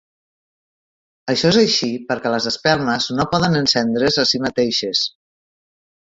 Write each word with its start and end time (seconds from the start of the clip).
Això 1.33 1.49
és 1.53 1.57
així 1.63 1.89
perquè 2.07 2.31
les 2.35 2.47
espelmes 2.51 3.09
no 3.19 3.25
poden 3.33 3.59
encendre's 3.59 4.17
a 4.23 4.25
si 4.31 4.41
mateixes. 4.47 5.03